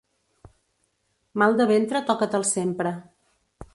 Mal 1.43 1.59
de 1.59 1.67
ventre 1.73 2.01
toca-te'l 2.11 2.47
sempre. 2.53 2.95